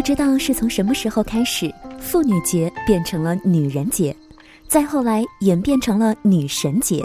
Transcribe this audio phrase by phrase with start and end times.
[0.00, 4.16] 不知道是从什么时候开始，妇女节变成了女人节，
[4.66, 7.04] 再后来演变成了女神节，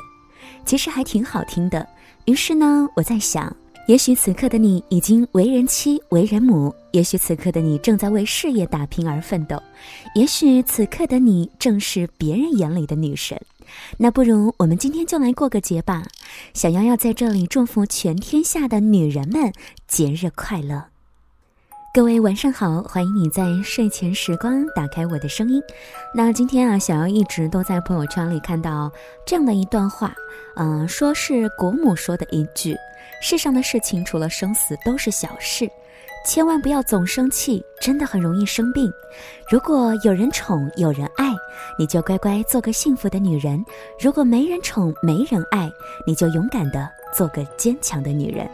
[0.65, 1.85] 其实还挺好听的。
[2.23, 3.53] 于是呢，我在想，
[3.89, 9.61] 也许此刻的你已经为人妻、为人母，也许此刻的你正在为事业打拼而奋斗，
[10.15, 13.37] 也许此刻的你正是别人眼里的女神。
[13.97, 16.01] 那不如我们今天就来过个节吧！
[16.53, 19.51] 小妖要在这里祝福全天下的女人们
[19.85, 20.94] 节日快乐。
[21.95, 25.63] 各位晚上好，欢迎你在睡前时光打开我的声音。
[26.13, 28.91] 那今天啊，小妖一直都在朋友圈里看到
[29.25, 30.13] 这样的一段话，
[30.57, 32.75] 嗯，说是国母说的一句
[33.23, 35.69] ：“世上的事情除了生死都是小事。”
[36.27, 38.91] 千万不要总生气，真的很容易生病。
[39.49, 41.33] 如果有人宠，有人爱，
[41.79, 43.57] 你就乖乖做个幸福的女人；
[43.97, 45.71] 如果没人宠，没人爱，
[46.05, 48.45] 你就勇敢的做个坚强的女人。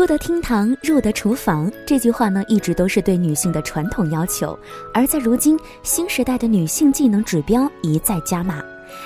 [0.00, 4.58] 出得厅堂，入得厨房，这句话呢，一直都是对女性的传统要求。
[4.94, 8.64] 而在如今新时代的女性技能指标一再加码，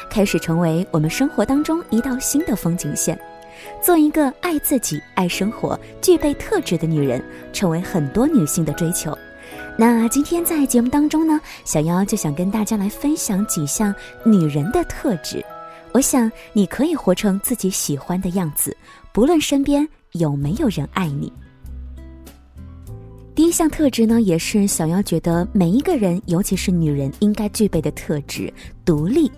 [0.08, 3.18] 开始成为我们生活当中一道新的风景线。
[3.82, 7.20] 做一个爱自己、爱生活、具备特质的女人，
[7.52, 9.18] 成为很多女性的追求。
[9.76, 13.92] 那今天在节目当中呢，小妖就想跟大家来分享几项
[14.24, 15.44] 女人的特质。
[15.90, 18.76] 我想你可以活成自己喜欢的样子，
[19.12, 21.32] 不论身边有没有人爱你。
[23.34, 28.52] 第一项特质呢，也是小妖觉得每一个人，尤其是女人应该具备的特质——
[28.84, 29.30] 独立。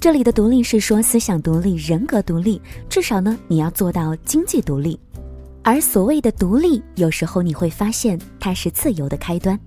[0.00, 4.98] 这里的独立是说思想独立、人格独立，至少呢你要做到经济独立。
[5.62, 9.58] 而所谓的独立，有时候你会发现它是自由的开端。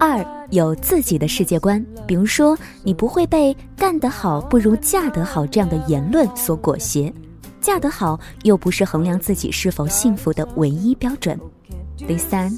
[0.00, 7.12] 二有自己的世界观，比如说你不会被“干得好不如嫁得好”这样的言论所裹挟，
[7.60, 11.38] 嫁得好又不是衡量自己是否幸福的唯一标准。
[11.96, 12.56] 第三，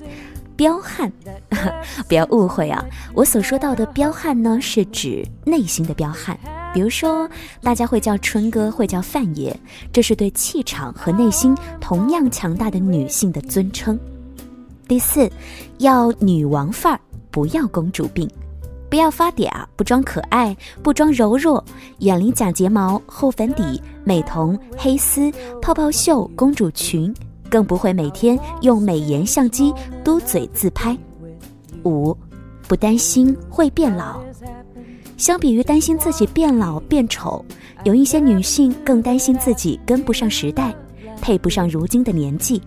[0.56, 1.11] 彪悍，
[2.06, 2.84] 不要误会啊，
[3.15, 6.38] 我所说到的彪悍呢，是指内心的彪悍。
[6.72, 7.28] 比如说，
[7.62, 9.53] 大家会叫春哥，会叫范爷，
[9.93, 13.99] 这是对气场和内心同样强大的女性的尊称。
[14.87, 15.28] 第四，
[15.78, 17.00] 要女王范儿，
[17.31, 18.31] 不要公主病，
[18.91, 21.65] 不要发嗲，不装可爱，不装柔弱，
[22.01, 27.15] 远离假睫毛、厚粉底、美瞳、黑丝、泡泡袖、公主裙，
[27.49, 30.99] 更不会每天用美颜相机嘟嘴自拍。
[31.84, 32.15] 五，
[32.67, 34.21] 不担心会变老。
[35.17, 37.45] 相比于担心自己变老变丑，
[37.84, 40.75] 有一些女性更担心自己跟不上时代，
[41.23, 42.61] 配不上如今的年纪。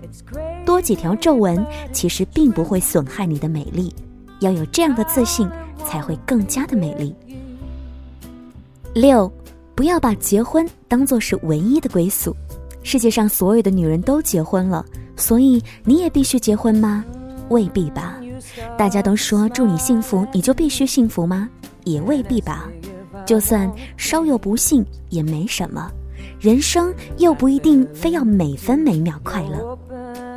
[0.65, 3.93] 多几条皱纹其实并不会损害你的美丽，
[4.39, 5.49] 要有这样的自信，
[5.93, 7.13] 才会更加的美丽。
[8.95, 9.31] 六，
[9.75, 12.35] 不要把结婚当做是唯一的归宿。
[12.81, 14.83] 世界上所有的女人都结婚了，
[15.15, 17.05] 所以你也必须结婚吗？
[17.49, 18.19] 未必吧。
[18.75, 21.47] 大家都说祝你幸福，你就必须幸福吗？
[21.83, 22.67] 也未必吧，
[23.23, 25.91] 就算稍有不幸也没什么，
[26.39, 29.77] 人生又不一定非要每分每秒快乐。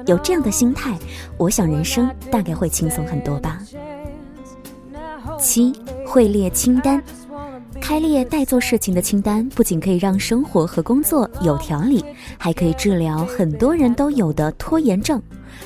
[0.05, 0.99] 有这样的心态，
[1.39, 3.62] 我想人生大概会轻松很多吧。
[5.39, 5.73] 七
[6.07, 7.03] 会列清单，
[7.81, 12.05] 开列待做事情的清单，不仅可以让生活和工作有条理，
[12.39, 15.23] 还可以治疗很多人都有的拖延症。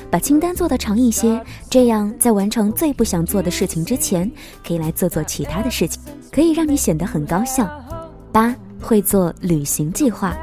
[0.09, 4.29] 把清单做得长一些，这样在完成最不想做的事情之前，
[4.65, 7.69] 可以来做做其他的事情，可以让你显得很高效。
[8.31, 10.37] 八会做旅行计划，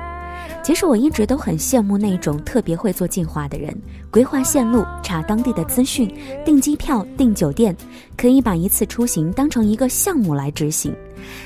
[0.62, 3.74] 其实我一直都很羡慕那种特别会做计划的人，
[4.10, 6.12] 规划线路，查当地的资讯，
[6.44, 7.76] 订机票，订酒店，
[8.16, 10.94] 可以把一次出行当成一个项目来执行。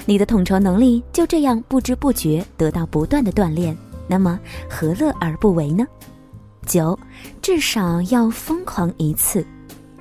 [0.04, 3.76] 你的统筹能力就这样不知不觉得到不断的锻炼，
[4.06, 5.86] 那么何乐而不为呢？
[6.66, 6.98] 九，
[7.41, 9.44] 至少要疯狂一次，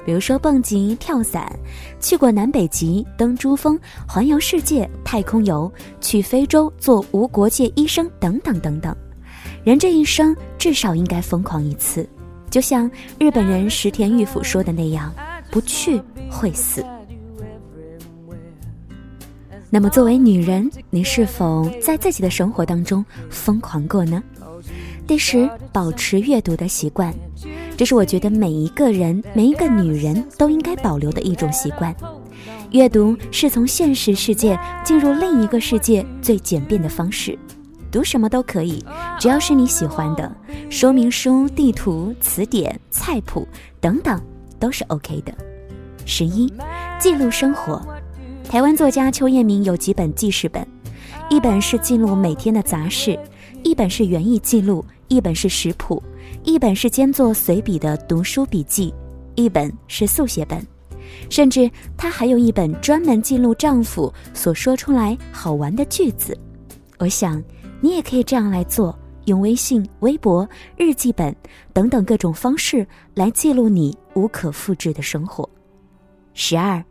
[0.05, 1.51] 比如说蹦极、跳伞，
[1.99, 8.95] 去过南北极、登珠峰、环游世界、太空游，去非洲做无国界医生等等等等。
[9.63, 12.07] 人这一生至少应该疯狂一次，
[12.49, 12.89] 就像
[13.19, 15.13] 日本人石田玉府说的那样
[15.51, 16.83] ：“不去会死。”
[19.69, 24.21] 那么，作为女人，你是否在自己的生活当中疯狂过呢？
[25.07, 27.13] 第十，保持阅读的习惯，
[27.81, 31.91] 这是我觉得每一个人、每一个女人都应该保留的一种习惯。
[32.69, 37.35] 阅读是从现实世界进入另一个世界最简便的方式。
[37.91, 38.85] 读什么都可以，
[39.19, 40.31] 只要是你喜欢的，
[40.69, 43.47] 说明书、地图、词典、菜谱
[43.79, 44.21] 等等
[44.59, 45.33] 都是 OK 的。
[46.05, 46.53] 十一，
[46.99, 47.81] 记录生活。
[48.43, 50.63] 台湾作家邱彦明有几本记事本，
[51.31, 53.17] 一本是记录每天的杂事，
[53.63, 54.85] 一本是园艺记录。
[55.07, 56.01] 一本是食谱，
[56.43, 58.93] 一本是兼做随笔的读书笔记，
[59.35, 60.65] 一本是速写本，
[61.29, 66.37] 甚至她还有一本专门记录丈夫所说出来好玩的句子。
[66.97, 67.41] 我想，
[67.79, 70.47] 你也可以这样来做，用微信、微博、
[70.77, 71.35] 日记本
[71.73, 75.47] 等等各种方式来记录你无可复制的生活。
[76.33, 76.83] 十二，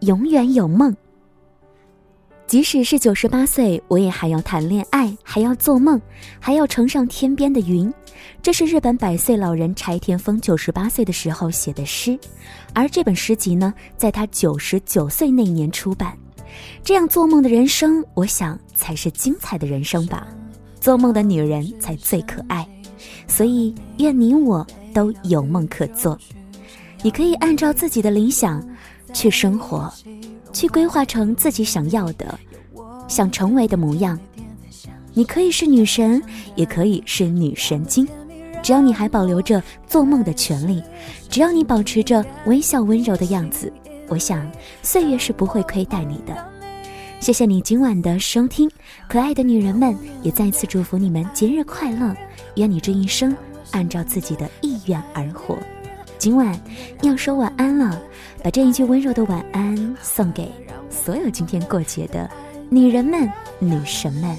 [0.00, 0.94] 永远有梦。
[2.46, 6.00] 即使是九十八岁，我也还要谈恋爱，还要做梦，
[6.40, 7.92] 还要乘上天边的云。
[8.42, 12.18] 这是日本百岁老人柴田丰九十八岁的时候写的诗，
[12.72, 16.16] 而这本诗集呢，在他九十九岁那年出版。
[16.82, 20.26] 这样做梦的人生，我想才是精彩的人生吧。
[20.80, 22.66] 做梦的女人才最可爱，
[23.26, 26.18] 所以愿你我都有梦可做。
[27.02, 28.66] 你可以按照自己的理想
[29.12, 29.92] 去生活。
[30.50, 32.36] 去规划成自己想要的、
[33.06, 34.18] 想成为的模样。
[35.18, 36.22] 你可以是女神，
[36.54, 38.06] 也可以是女神经，
[38.62, 40.80] 只要你还保留着做梦的权利，
[41.28, 43.72] 只要你保持着微笑温柔的样子，
[44.06, 44.48] 我想
[44.80, 46.48] 岁月是不会亏待你的。
[47.18, 48.70] 谢谢你今晚的收听，
[49.08, 49.92] 可爱的女人们
[50.22, 52.14] 也再次祝福你们节日快乐，
[52.54, 53.36] 愿你这一生
[53.72, 55.58] 按照自己的意愿而活。
[56.16, 56.56] 今晚
[57.02, 58.00] 要说晚安了，
[58.44, 60.48] 把这一句温柔的晚安送给
[60.88, 62.30] 所有今天过节的
[62.70, 63.28] 女人们、
[63.58, 64.38] 女神们。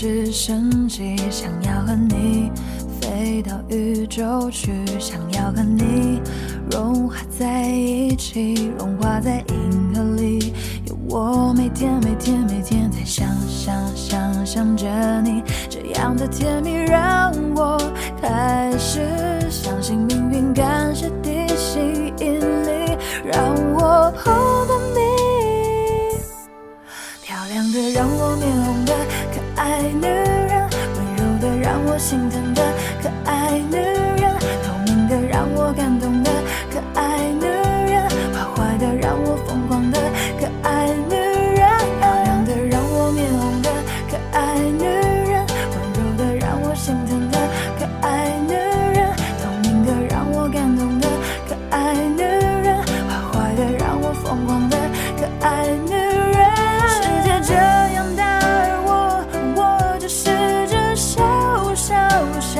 [0.00, 2.50] 直升机想要和你
[2.98, 6.22] 飞到宇宙去，想要和你
[6.70, 10.54] 融化在一起，融化在银河里。
[10.86, 14.86] 有我每天每天每天在想想想想着
[15.20, 17.78] 你，这样的甜蜜让我
[18.22, 19.00] 开始
[19.50, 24.59] 相信命运，感谢地心引力，让我碰
[32.00, 32.62] 心疼的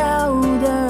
[0.01, 0.90] 要的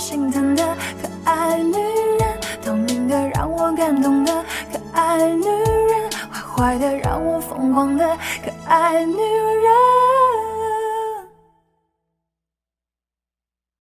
[0.00, 0.64] 心疼的
[1.02, 4.32] 可爱女人，透明的让我感动的
[4.72, 9.39] 可爱女人，坏坏的让我疯狂的可爱女人。